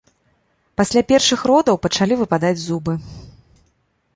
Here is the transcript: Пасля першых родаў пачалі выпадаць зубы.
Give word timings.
Пасля 0.79 1.03
першых 1.11 1.39
родаў 1.51 1.75
пачалі 1.85 2.13
выпадаць 2.23 2.57
зубы. 2.67 2.93